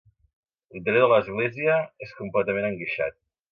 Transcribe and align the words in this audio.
L'interior 0.77 1.05
de 1.07 1.11
l'església 1.11 1.77
és 2.07 2.17
completament 2.23 2.69
enguixat. 2.73 3.21